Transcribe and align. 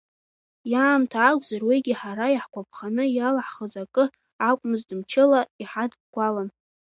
Иаамҭа 0.71 1.19
акәзар, 1.29 1.61
уигьы 1.67 1.93
ҳара 2.01 2.27
иаҳгәаԥханы 2.31 3.03
иалаҳхыз 3.15 3.73
акы 3.83 4.03
акәмызт, 4.49 4.89
мчыла 4.99 5.41
иҳадгәалан. 5.61 6.49